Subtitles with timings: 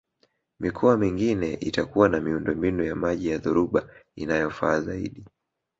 [0.59, 5.25] Mikoa mingine itakuwa na miundombinu ya maji ya dhoruba inayofaa zaidi